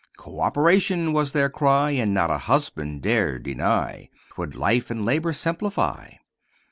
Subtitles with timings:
[0.17, 6.13] "Coöperation!" was their cry, And not a husband dared deny 'Twould life and labor simplify.